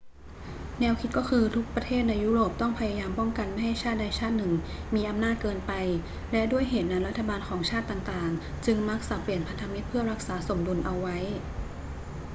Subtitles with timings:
[0.79, 4.53] แนวคิดก็คือ ทุกประเทศในยุโรปต้องพยายามป้องกันไม่ให้ชาติใดชาติหนึ่ง
[4.95, 5.71] มีอำนาจเกินไป
[6.31, 11.17] และด้วยเหตุนั้นรัฐบาลของชาติต่าง ๆ จึงมักสับเปลี่ยนพันธมิตรเพื่อรักษาสมดุลเอาไว้